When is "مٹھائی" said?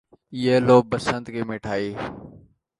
1.49-1.87